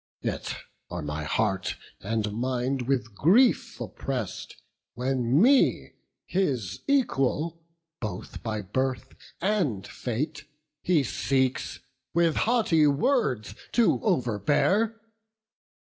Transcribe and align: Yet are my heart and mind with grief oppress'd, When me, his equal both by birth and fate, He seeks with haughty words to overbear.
Yet 0.23 0.55
are 0.89 1.03
my 1.03 1.25
heart 1.25 1.75
and 1.99 2.33
mind 2.33 2.87
with 2.87 3.13
grief 3.13 3.79
oppress'd, 3.79 4.55
When 4.95 5.39
me, 5.39 5.93
his 6.25 6.79
equal 6.87 7.61
both 7.99 8.41
by 8.41 8.63
birth 8.63 9.09
and 9.41 9.85
fate, 9.85 10.45
He 10.81 11.03
seeks 11.03 11.81
with 12.15 12.35
haughty 12.35 12.87
words 12.87 13.53
to 13.73 13.99
overbear. 14.03 14.99